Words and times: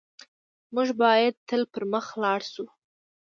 موږ 0.73 0.87
بايد 1.01 1.35
تل 1.47 1.61
پر 1.73 1.83
مخ 1.93 2.05
لاړ 2.23 2.39
شو. 2.51 2.65